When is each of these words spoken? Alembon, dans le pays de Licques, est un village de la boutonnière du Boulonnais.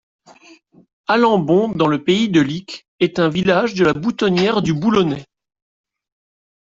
Alembon, 1.05 1.67
dans 1.73 1.85
le 1.85 2.03
pays 2.03 2.27
de 2.27 2.41
Licques, 2.41 2.87
est 2.99 3.19
un 3.19 3.29
village 3.29 3.75
de 3.75 3.85
la 3.85 3.93
boutonnière 3.93 4.63
du 4.63 4.73
Boulonnais. 4.73 5.27